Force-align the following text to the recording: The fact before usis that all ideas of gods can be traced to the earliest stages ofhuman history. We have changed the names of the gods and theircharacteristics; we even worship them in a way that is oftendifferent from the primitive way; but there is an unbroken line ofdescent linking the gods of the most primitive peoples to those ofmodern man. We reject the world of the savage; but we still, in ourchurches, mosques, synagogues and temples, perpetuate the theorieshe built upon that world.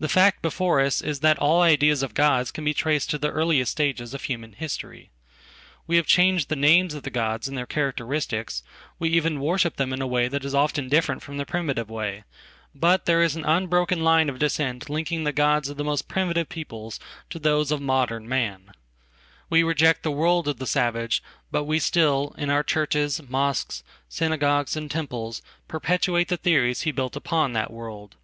The 0.00 0.08
fact 0.08 0.42
before 0.42 0.80
usis 0.80 1.20
that 1.20 1.38
all 1.38 1.62
ideas 1.62 2.02
of 2.02 2.14
gods 2.14 2.50
can 2.50 2.64
be 2.64 2.74
traced 2.74 3.10
to 3.10 3.18
the 3.18 3.30
earliest 3.30 3.70
stages 3.70 4.12
ofhuman 4.12 4.56
history. 4.56 5.12
We 5.86 5.94
have 5.94 6.06
changed 6.08 6.48
the 6.48 6.56
names 6.56 6.94
of 6.94 7.04
the 7.04 7.10
gods 7.10 7.46
and 7.46 7.56
theircharacteristics; 7.56 8.62
we 8.98 9.10
even 9.10 9.38
worship 9.38 9.76
them 9.76 9.92
in 9.92 10.02
a 10.02 10.06
way 10.08 10.26
that 10.26 10.44
is 10.44 10.54
oftendifferent 10.54 11.22
from 11.22 11.36
the 11.36 11.46
primitive 11.46 11.88
way; 11.88 12.24
but 12.74 13.04
there 13.06 13.22
is 13.22 13.36
an 13.36 13.44
unbroken 13.44 14.02
line 14.02 14.28
ofdescent 14.28 14.88
linking 14.88 15.22
the 15.22 15.30
gods 15.32 15.68
of 15.68 15.76
the 15.76 15.84
most 15.84 16.08
primitive 16.08 16.48
peoples 16.48 16.98
to 17.30 17.38
those 17.38 17.70
ofmodern 17.70 18.24
man. 18.24 18.72
We 19.48 19.62
reject 19.62 20.02
the 20.02 20.10
world 20.10 20.48
of 20.48 20.56
the 20.58 20.66
savage; 20.66 21.22
but 21.52 21.62
we 21.62 21.78
still, 21.78 22.34
in 22.36 22.48
ourchurches, 22.50 23.20
mosques, 23.28 23.84
synagogues 24.08 24.74
and 24.76 24.90
temples, 24.90 25.40
perpetuate 25.68 26.26
the 26.26 26.38
theorieshe 26.38 26.92
built 26.92 27.14
upon 27.14 27.52
that 27.52 27.70
world. 27.72 28.16